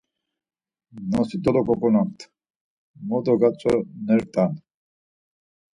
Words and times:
Nosi 1.09 1.35
dologokunamt 1.43 2.17
mo 3.07 3.17
dogatzonert̆an. 3.25 4.53